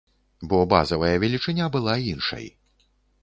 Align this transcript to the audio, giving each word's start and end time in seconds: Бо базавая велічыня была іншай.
Бо 0.51 0.61
базавая 0.71 1.11
велічыня 1.25 1.67
была 1.75 1.95
іншай. 2.13 2.47